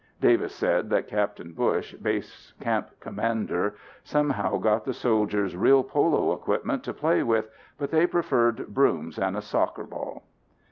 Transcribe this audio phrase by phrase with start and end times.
[0.19, 1.53] Davis said that Capt.
[1.55, 7.91] Bush, base camp commander, somehow got the soldiers real polo equipment to play with but
[7.91, 10.23] they preferred brooms and a soccer ball.